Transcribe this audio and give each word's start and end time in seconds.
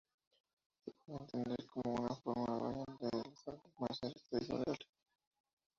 Se 0.83 0.89
pueden 0.93 1.21
entender 1.25 1.59
como 1.67 1.93
una 1.93 2.15
forma 2.15 2.45
de 2.51 2.59
variante 2.59 3.07
de 3.11 3.17
las 3.29 3.47
artes 3.47 3.71
marciales 3.79 4.23
tradicionales. 4.31 4.79